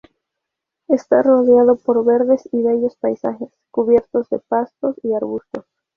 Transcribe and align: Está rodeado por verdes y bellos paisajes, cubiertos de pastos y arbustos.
Está 0.87 1.21
rodeado 1.21 1.75
por 1.75 2.03
verdes 2.03 2.49
y 2.51 2.63
bellos 2.63 2.95
paisajes, 2.95 3.49
cubiertos 3.69 4.27
de 4.31 4.39
pastos 4.39 4.95
y 5.03 5.13
arbustos. 5.13 5.63